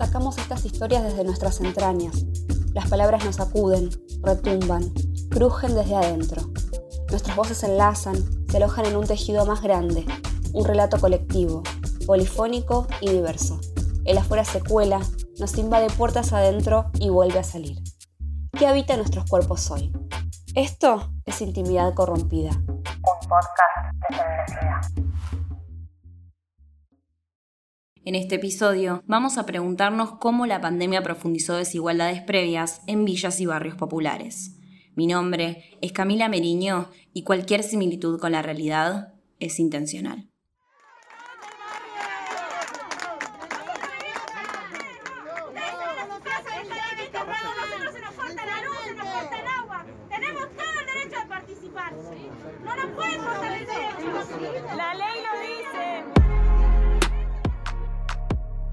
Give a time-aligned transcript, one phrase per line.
[0.00, 2.24] sacamos estas historias desde nuestras entrañas.
[2.72, 3.90] Las palabras nos acuden,
[4.22, 4.94] retumban,
[5.28, 6.40] crujen desde adentro.
[7.10, 8.16] Nuestras voces se enlazan,
[8.48, 10.06] se alojan en un tejido más grande,
[10.54, 11.62] un relato colectivo,
[12.06, 13.60] polifónico y diverso.
[14.06, 15.00] El afuera se cuela,
[15.38, 17.76] nos invade puertas adentro y vuelve a salir.
[18.52, 19.92] ¿Qué habita en nuestros cuerpos hoy?
[20.54, 22.52] Esto es Intimidad Corrompida.
[22.66, 23.89] Un podcast
[28.10, 33.46] En este episodio vamos a preguntarnos cómo la pandemia profundizó desigualdades previas en villas y
[33.46, 34.58] barrios populares.
[34.96, 40.29] Mi nombre es Camila Meriño y cualquier similitud con la realidad es intencional.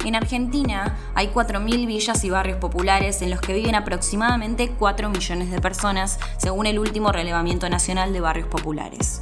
[0.08, 5.52] En Argentina hay 4.000 villas y barrios populares en los que viven aproximadamente 4 millones
[5.52, 9.22] de personas, según el último relevamiento nacional de barrios populares.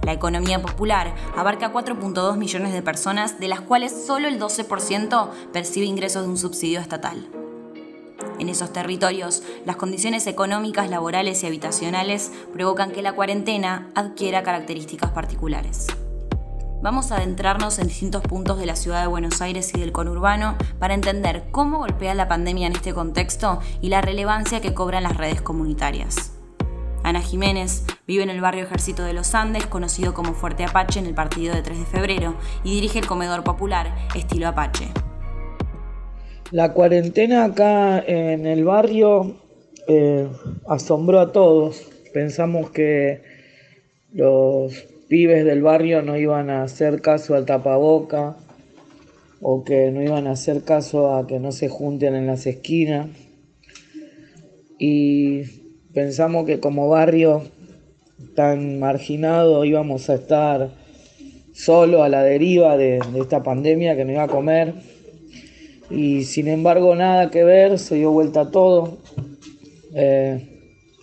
[0.00, 5.84] La economía popular abarca 4.2 millones de personas, de las cuales solo el 12% percibe
[5.84, 7.28] ingresos de un subsidio estatal.
[8.38, 15.10] En esos territorios, las condiciones económicas, laborales y habitacionales provocan que la cuarentena adquiera características
[15.10, 15.88] particulares.
[16.84, 20.54] Vamos a adentrarnos en distintos puntos de la ciudad de Buenos Aires y del conurbano
[20.78, 25.16] para entender cómo golpea la pandemia en este contexto y la relevancia que cobran las
[25.16, 26.38] redes comunitarias.
[27.02, 31.06] Ana Jiménez vive en el barrio Ejército de los Andes, conocido como Fuerte Apache en
[31.06, 34.88] el partido de 3 de febrero, y dirige el comedor popular Estilo Apache.
[36.50, 39.36] La cuarentena acá en el barrio
[39.88, 40.28] eh,
[40.68, 41.80] asombró a todos.
[42.12, 43.22] Pensamos que
[44.12, 48.34] los pibes del barrio no iban a hacer caso al tapaboca
[49.40, 53.06] o que no iban a hacer caso a que no se junten en las esquinas.
[54.76, 55.42] Y
[55.92, 57.44] pensamos que como barrio
[58.34, 60.70] tan marginado íbamos a estar
[61.52, 64.74] solo a la deriva de, esta pandemia que no iba a comer.
[65.90, 68.98] Y sin embargo nada que ver, se dio vuelta todo.
[69.94, 70.53] Eh,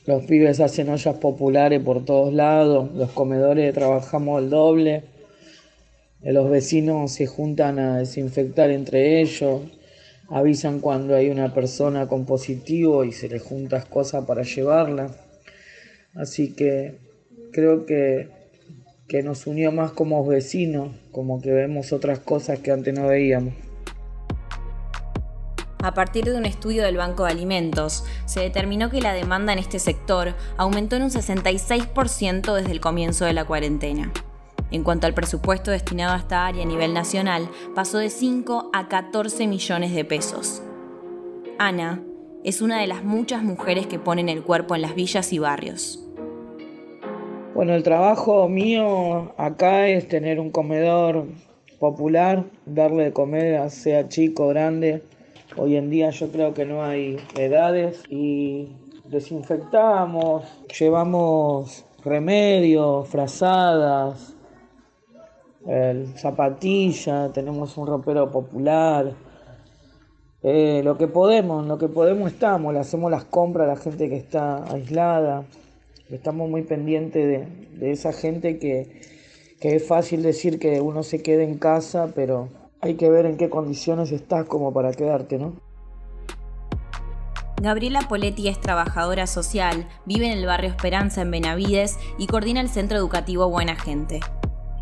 [0.06, 5.04] los pibes hacen ollas populares por todos lados, los comedores trabajamos el doble,
[6.24, 9.62] los vecinos se juntan a desinfectar entre ellos,
[10.30, 15.16] avisan cuando hay una persona con positivo y se les juntas cosas para llevarla.
[16.16, 16.96] Así que
[17.52, 18.28] creo que,
[19.08, 23.71] que nos unió más como vecinos, como que vemos otras cosas que antes no veíamos.
[25.84, 29.58] A partir de un estudio del Banco de Alimentos, se determinó que la demanda en
[29.58, 34.12] este sector aumentó en un 66% desde el comienzo de la cuarentena.
[34.70, 38.90] En cuanto al presupuesto destinado a esta área a nivel nacional, pasó de 5 a
[38.90, 40.62] 14 millones de pesos.
[41.58, 42.04] Ana
[42.44, 46.08] es una de las muchas mujeres que ponen el cuerpo en las villas y barrios.
[47.56, 51.26] Bueno, el trabajo mío acá es tener un comedor
[51.80, 55.02] popular, darle de comer, sea chico grande,
[55.58, 58.70] Hoy en día yo creo que no hay edades y
[59.04, 60.46] desinfectamos,
[60.80, 64.34] llevamos remedios, frazadas,
[66.16, 69.12] zapatilla, tenemos un ropero popular.
[70.42, 74.08] Eh, lo que podemos, lo que podemos estamos, le hacemos las compras a la gente
[74.08, 75.44] que está aislada.
[76.10, 79.02] Estamos muy pendientes de, de esa gente que,
[79.60, 83.38] que es fácil decir que uno se quede en casa, pero hay que ver en
[83.38, 85.54] qué condiciones estás como para quedarte, ¿no?
[87.62, 92.70] Gabriela Poletti es trabajadora social, vive en el barrio Esperanza en Benavides y coordina el
[92.70, 94.20] centro educativo Buena Gente.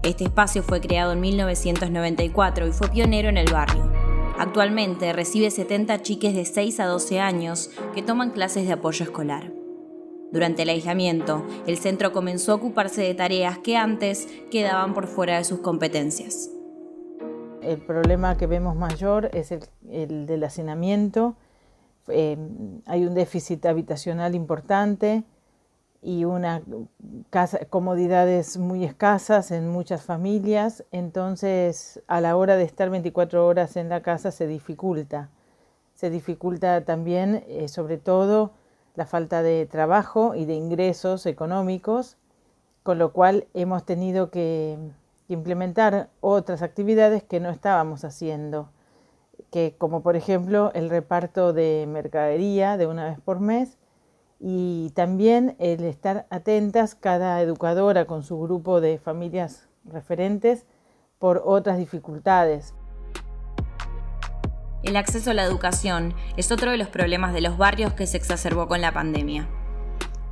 [0.02, 3.92] Este espacio fue creado en 1994 y fue pionero en el barrio.
[4.40, 9.52] Actualmente recibe 70 chiques de 6 a 12 años que toman clases de apoyo escolar.
[10.32, 15.38] Durante el aislamiento, el centro comenzó a ocuparse de tareas que antes quedaban por fuera
[15.38, 16.52] de sus competencias.
[17.70, 21.36] El problema que vemos mayor es el, del hacinamiento.
[22.08, 22.36] Eh,
[22.88, 25.24] hay un déficit habitacional importante
[26.02, 26.64] y una
[27.70, 33.90] comodidades muy escasas en muchas familias, entonces a la hora de estar 24 horas en
[33.90, 35.30] la casa se dificulta.
[35.94, 38.50] Se dificulta también, eh, sobre todo,
[38.96, 42.18] la falta de trabajo y de ingresos económicos,
[42.82, 44.80] con lo cual hemos tenido que
[45.30, 48.70] implementar otras actividades que no estábamos haciendo,
[49.52, 53.78] que como por ejemplo el reparto de mercadería de una vez por mes
[54.40, 60.66] y también el estar atentas cada educadora con su grupo de familias referentes
[61.20, 62.74] por otras dificultades.
[64.82, 68.16] El acceso a la educación es otro de los problemas de los barrios que se
[68.16, 69.48] exacerbó con la pandemia.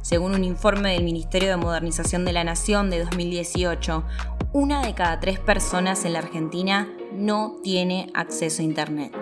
[0.01, 4.05] Según un informe del Ministerio de Modernización de la Nación de 2018,
[4.53, 9.13] una de cada tres personas en la Argentina no tiene acceso a Internet.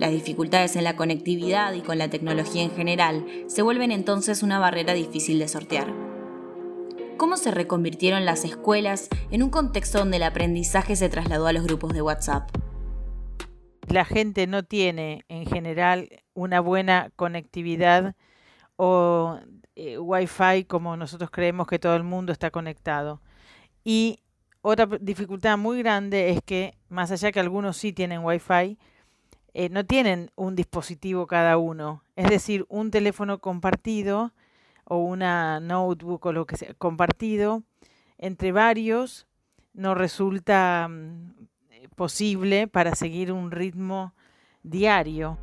[0.00, 4.58] Las dificultades en la conectividad y con la tecnología en general se vuelven entonces una
[4.58, 5.92] barrera difícil de sortear.
[7.16, 11.64] ¿Cómo se reconvirtieron las escuelas en un contexto donde el aprendizaje se trasladó a los
[11.64, 12.50] grupos de WhatsApp?
[13.88, 18.14] La gente no tiene en general una buena conectividad
[18.76, 19.38] o
[19.74, 23.20] eh, Wi-Fi como nosotros creemos que todo el mundo está conectado.
[23.90, 24.20] Y
[24.60, 28.76] otra dificultad muy grande es que, más allá que algunos sí tienen Wi-Fi,
[29.54, 34.34] eh, no tienen un dispositivo cada uno, es decir, un teléfono compartido
[34.84, 37.62] o una notebook o lo que sea compartido
[38.18, 39.26] entre varios
[39.72, 41.32] no resulta mm,
[41.96, 44.12] posible para seguir un ritmo
[44.62, 45.38] diario.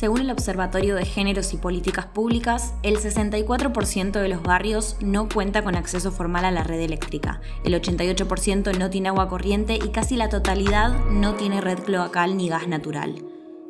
[0.00, 5.62] Según el Observatorio de Géneros y Políticas Públicas, el 64% de los barrios no cuenta
[5.62, 10.16] con acceso formal a la red eléctrica, el 88% no tiene agua corriente y casi
[10.16, 13.22] la totalidad no tiene red cloacal ni gas natural.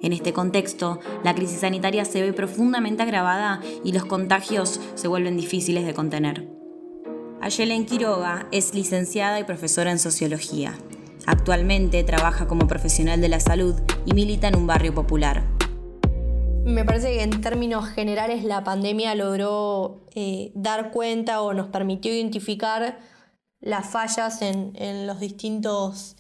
[0.03, 5.37] En este contexto, la crisis sanitaria se ve profundamente agravada y los contagios se vuelven
[5.37, 6.49] difíciles de contener.
[7.41, 10.79] Ayelen Quiroga es licenciada y profesora en sociología.
[11.27, 13.75] Actualmente trabaja como profesional de la salud
[14.07, 15.60] y milita en un barrio popular.
[16.65, 22.13] Me parece que en términos generales la pandemia logró eh, dar cuenta o nos permitió
[22.13, 22.99] identificar
[23.61, 26.17] las fallas en, los distintos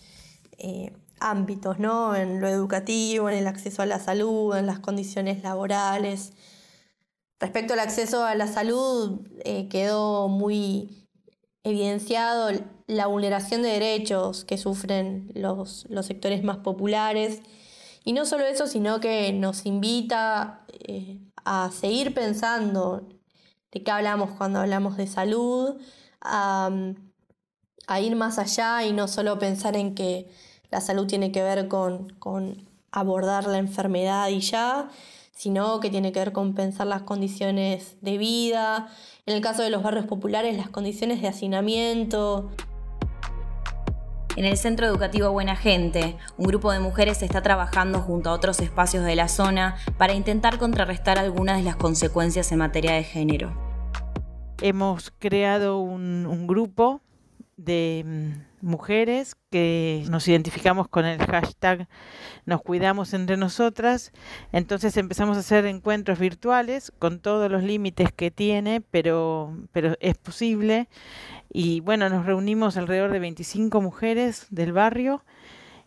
[0.59, 2.17] eh, ámbitos, ¿no?
[2.17, 6.33] En lo educativo, en el acceso a la salud, en las condiciones laborales.
[7.39, 11.07] Respecto al acceso a la salud, eh, quedó muy
[11.65, 12.51] evidenciado
[12.87, 17.43] la vulneración de derechos que sufren los, los sectores más populares
[18.05, 23.08] y no solo eso, sino que nos invita eh, a seguir pensando
[23.73, 25.81] de qué hablamos cuando hablamos de salud,
[26.20, 26.70] a,
[28.00, 30.31] ir más allá y no solo pensar en que
[30.70, 34.88] la salud tiene que ver con, con abordar la enfermedad y ya,
[35.32, 38.88] sino que tiene que ver con pensar las condiciones de vida,
[39.26, 42.50] en el caso de los barrios populares, las condiciones de hacinamiento.
[44.41, 48.61] En el Centro Educativo Buena Gente, un grupo de mujeres está trabajando junto a otros
[48.61, 53.53] espacios de la zona para intentar contrarrestar algunas de las consecuencias en materia de género.
[54.63, 57.03] Hemos creado un, grupo
[57.59, 58.03] de
[58.63, 61.87] mm, mujeres que nos identificamos con el hashtag
[62.47, 64.11] nos cuidamos entre nosotras.
[64.53, 70.17] Entonces empezamos a hacer encuentros virtuales con todos los límites que tiene, pero, pero es
[70.17, 70.89] posible.
[71.52, 75.25] Y bueno, nos reunimos alrededor de 25 mujeres del barrio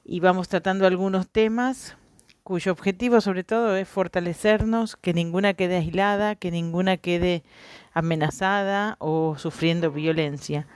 [0.04, 1.96] y vamos tratando algunos temas
[2.44, 7.44] cuyo objetivo sobre todo es fortalecernos, que ninguna quede aislada, que ninguna quede
[7.94, 10.68] amenazada o sufriendo violencia.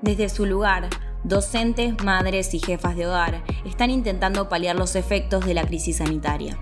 [0.00, 0.88] Desde su lugar,
[1.24, 6.58] docentes, madres y jefas de hogar están intentando paliar los efectos de la crisis sanitaria.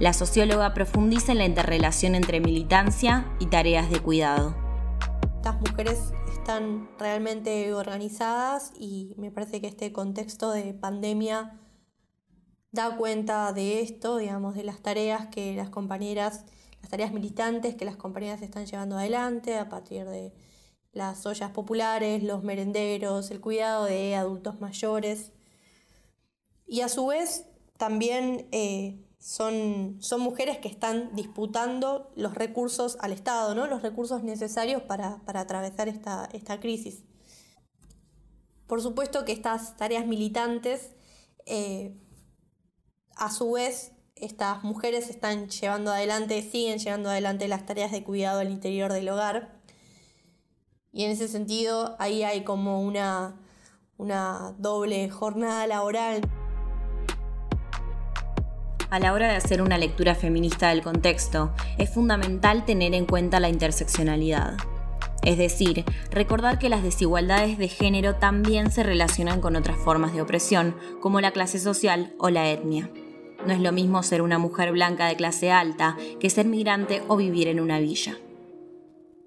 [0.00, 4.56] La socióloga profundiza en la interrelación entre militancia y tareas de cuidado.
[5.36, 11.60] Estas mujeres están realmente organizadas y me parece que este contexto de pandemia
[12.72, 16.46] da cuenta de esto, digamos, de las tareas que las compañeras,
[16.80, 20.32] las tareas militantes que las compañeras están llevando adelante a partir de
[20.92, 25.32] las ollas populares, los merenderos, el cuidado de adultos mayores.
[26.66, 27.44] Y a su vez
[27.76, 33.66] también eh, son, son mujeres que están disputando los recursos al Estado, ¿no?
[33.66, 37.04] los recursos necesarios para, atravesar esta, esta, crisis.
[38.66, 40.92] Por supuesto que estas tareas militantes,
[41.44, 41.94] eh,
[43.14, 48.40] a su vez, estas mujeres están llevando adelante, siguen llevando adelante las tareas de cuidado
[48.40, 49.60] al interior del hogar.
[50.92, 53.38] Y en ese sentido, ahí hay como una,
[53.98, 56.22] una doble jornada laboral.
[58.90, 63.38] A la hora de hacer una lectura feminista del contexto, es fundamental tener en cuenta
[63.38, 64.56] la interseccionalidad.
[65.22, 70.22] Es decir, recordar que las desigualdades de género también se relacionan con otras formas de
[70.22, 72.90] opresión, como la clase social o la etnia.
[73.46, 77.16] No es lo mismo ser una mujer blanca de clase alta que ser migrante o
[77.16, 78.18] vivir en una villa.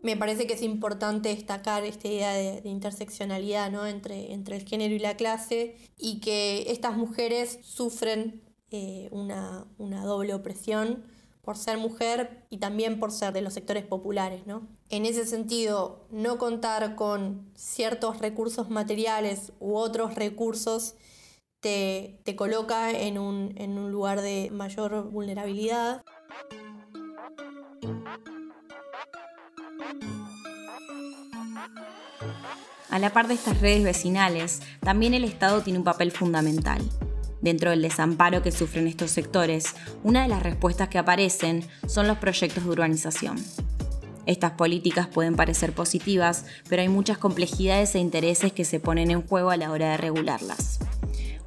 [0.01, 3.88] Me parece que es importante destacar esta idea de, interseccionalidad ¿no?
[3.88, 8.41] entre, entre el género y la clase y que estas mujeres sufren
[8.75, 11.03] eh, una, doble opresión
[11.44, 14.48] por ser mujer y también por ser de los sectores populares.
[14.48, 14.68] ¿no?
[14.89, 20.96] En ese sentido, no contar con ciertos recursos materiales u otros recursos
[21.60, 26.01] te, coloca en un, en un lugar de mayor vulnerabilidad.
[32.89, 36.82] A la par de estas redes vecinales, también el Estado tiene un papel fundamental.
[37.43, 42.17] Dentro del desamparo que sufren estos sectores, una de las respuestas que aparecen son los
[42.17, 43.35] proyectos de urbanización.
[44.25, 49.27] Estas políticas pueden parecer positivas, pero hay muchas complejidades e intereses que se ponen en
[49.27, 50.79] juego a la hora de regularlas.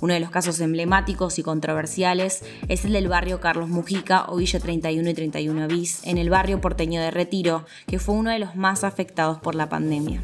[0.02, 4.60] Uno de los casos emblemáticos y controversiales es el del barrio Carlos Mujica o Villa
[4.60, 8.54] 31 y 31 bis, en el barrio porteño de Retiro, que fue uno de los
[8.54, 10.20] más afectados por la pandemia.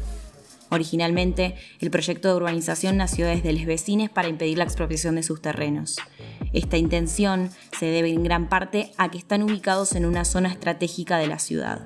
[0.73, 5.39] Originalmente, el proyecto de urbanización nació desde los vecinos para impedir la expropiación de sus
[5.39, 5.97] terrenos.
[6.51, 11.19] Esta intención se debe en gran parte a que están ubicados en una zona estratégica
[11.19, 11.85] de la ciudad.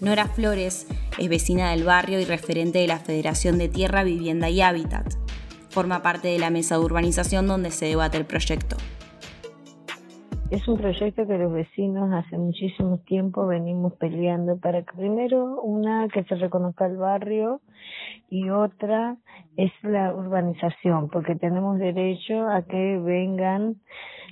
[0.00, 0.86] Nora Flores
[1.18, 5.12] es vecina del barrio y referente de la Federación de Tierra, Vivienda y Hábitat.
[5.68, 8.78] Forma parte de la mesa de urbanización donde se debate el proyecto.
[10.52, 16.08] Es un proyecto que los vecinos hace muchísimo tiempo venimos peleando para que primero una
[16.08, 17.62] que se reconozca el barrio
[18.28, 19.16] y otra
[19.56, 23.76] es la urbanización, porque tenemos derecho a que vengan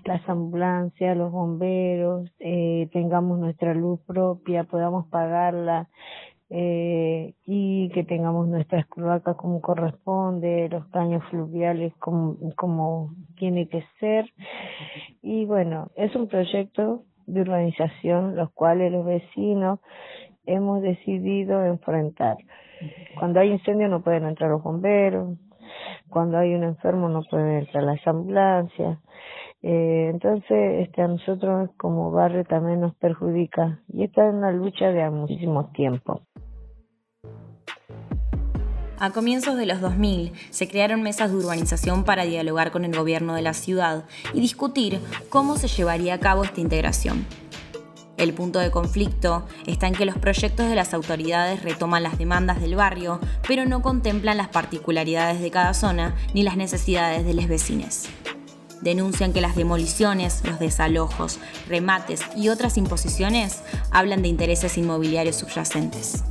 [0.04, 5.88] las ambulancias, los bomberos, eh, tengamos nuestra luz propia, podamos pagarla
[6.50, 13.85] eh, y que tengamos nuestras cloacas como corresponde, los caños fluviales como, como tiene que
[14.00, 14.26] ser.
[15.23, 19.78] Y bueno, es un proyecto de urbanización los cuales los vecinos
[20.45, 22.37] hemos decidido enfrentar.
[23.19, 25.38] Cuando hay incendio no pueden entrar los bomberos,
[26.09, 28.99] cuando hay un enfermo no pueden entrar las ambulancias.
[29.62, 34.87] Eh, entonces, este, a nosotros como barrio también nos perjudica y esta es una lucha
[34.87, 36.23] de muchísimo tiempo.
[38.99, 43.35] A comienzos de los 2000 se crearon mesas de urbanización para dialogar con el gobierno
[43.35, 44.99] de la ciudad y discutir
[45.31, 47.25] cómo se llevaría a cabo esta integración.
[48.19, 52.61] El punto de conflicto está en que los proyectos de las autoridades retoman las demandas
[52.61, 57.49] del barrio, pero no contemplan las particularidades de cada zona ni las necesidades de los
[57.49, 58.11] vecinos.
[58.82, 66.25] Denuncian que las demoliciones, los desalojos, remates y otras imposiciones hablan de intereses inmobiliarios subyacentes.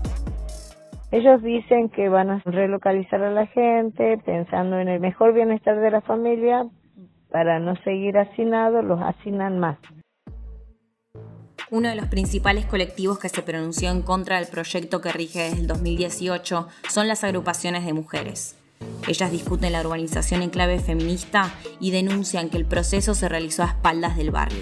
[1.12, 5.89] Ellos dicen que van a relocalizar a la gente pensando en el mejor bienestar de
[5.89, 6.68] la familia,
[7.32, 9.77] para no seguir hacinados, los hacinan más.
[11.72, 15.62] Uno de los principales colectivos que se pronunció en contra del proyecto que rige desde
[15.62, 18.59] el 2018 son las agrupaciones de mujeres.
[19.10, 23.70] Ellas discuten la urbanización en clave feminista y denuncian que el proceso se realizó a
[23.70, 24.62] espaldas del barrio.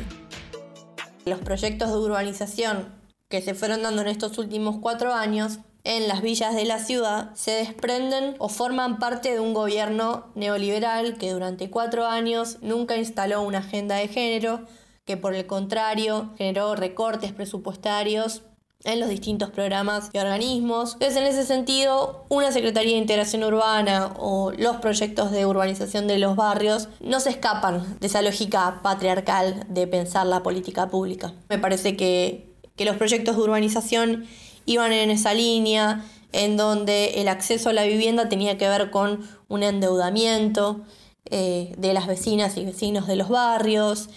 [1.26, 2.96] Los proyectos de urbanización
[3.28, 7.36] que se fueron dando en estos últimos cuatro años en las villas de la ciudad
[7.36, 13.42] se desprenden o forman parte de un gobierno neoliberal que durante cuatro años nunca instaló
[13.42, 14.66] una agenda de género,
[15.04, 18.44] que por el contrario generó recortes presupuestarios
[18.84, 20.94] en los distintos programas y organismos.
[20.94, 26.20] Entonces, en ese sentido, una Secretaría de Integración Urbana o los proyectos de urbanización de
[26.20, 31.34] los barrios no se escapan de esa lógica patriarcal de pensar la política pública.
[31.50, 34.26] Me parece que, que los proyectos de urbanización
[34.66, 39.28] iban en esa línea, en donde el acceso a la vivienda tenía que ver con
[39.48, 40.82] un endeudamiento
[41.26, 44.10] eh, de las vecinas y vecinos de los barrios,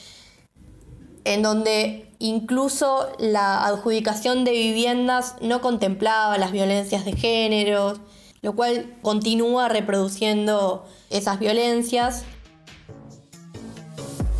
[1.25, 7.99] en donde incluso la adjudicación de viviendas no contemplaba las violencias de género,
[8.43, 12.25] lo cual continúa reproduciendo esas violencias.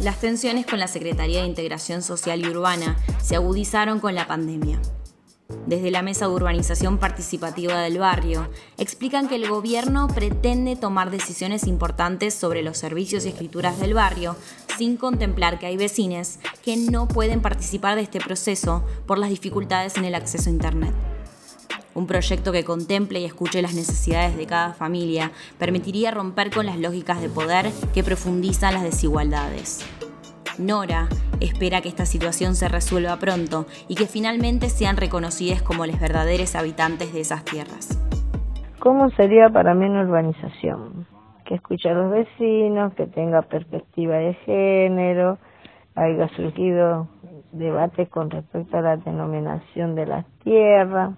[0.01, 4.81] Las tensiones con la Secretaría de Integración Social y Urbana se agudizaron con la pandemia
[5.67, 11.67] desde la Mesa de Urbanización Participativa del Barrio, explican que el gobierno pretende tomar decisiones
[11.67, 14.37] importantes sobre los servicios y escrituras del barrio
[14.79, 19.97] sin contemplar que hay vecines que no pueden participar de este proceso por las dificultades
[19.97, 20.95] en el acceso a Internet.
[21.95, 26.79] Un proyecto que contemple y escuche las necesidades de cada familia permitiría romper con las
[26.79, 29.85] lógicas de poder que profundizan las desigualdades.
[30.61, 31.09] Nora
[31.41, 36.55] espera que esta situación se resuelva pronto y que finalmente sean reconocidas como los verdaderos
[36.55, 37.99] habitantes de esas tierras.
[38.79, 41.07] ¿Cómo sería para mí una urbanización?
[41.47, 45.39] Que escuche a los vecinos, que tenga perspectiva de género,
[45.95, 47.09] haya surgido
[47.53, 51.15] debate con respecto a la denominación de las tierras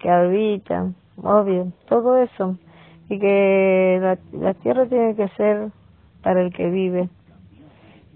[0.00, 2.56] que habitan, obvio, todo eso.
[3.10, 5.68] Y que la tierra tiene que ser
[6.22, 7.08] para el que vive,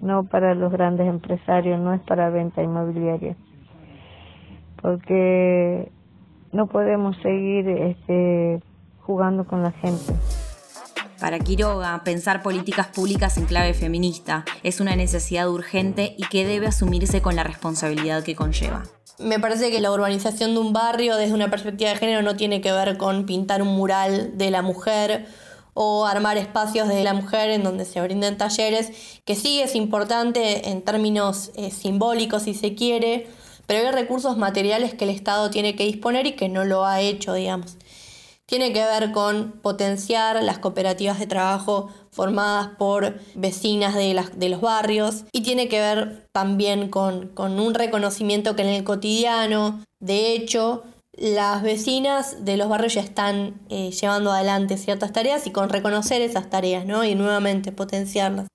[0.01, 3.37] no para los grandes empresarios, no es para venta inmobiliaria.
[4.81, 5.91] Porque
[6.53, 8.61] no podemos seguir este,
[9.01, 10.13] jugando con la gente.
[11.21, 16.67] Para Quiroga, pensar políticas públicas en clave feminista es una necesidad urgente y que debe
[16.67, 18.83] asumirse con la responsabilidad que conlleva.
[19.19, 22.61] Me parece que la urbanización de un barrio desde una perspectiva de género no tiene
[22.61, 25.27] que ver con pintar un mural de la mujer
[25.75, 28.91] o armar espacios de la mujer en donde se brinden talleres,
[29.25, 33.27] que sí es importante en términos eh, simbólicos si se quiere,
[33.67, 37.01] pero hay recursos materiales que el Estado tiene que disponer y que no lo ha
[37.01, 37.77] hecho, digamos.
[38.47, 44.61] Tiene que ver con potenciar las cooperativas de trabajo formadas por vecinas de, de los
[44.61, 50.85] barrios y tiene que ver también con, un reconocimiento que en el cotidiano, de hecho,
[51.17, 56.23] las vecinas de los barrios ya están eh, llevando adelante ciertas tareas y con reconocer
[56.23, 57.05] esas tareas, ¿no?
[57.05, 58.49] Y nuevamente potenciarlas.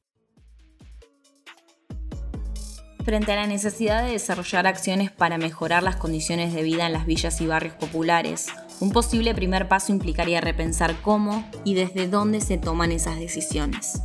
[3.06, 7.06] Frente a la necesidad de desarrollar acciones para mejorar las condiciones de vida en las
[7.06, 8.48] villas y barrios populares,
[8.82, 14.02] un posible primer paso implicaría repensar cómo y desde dónde se toman esas decisiones.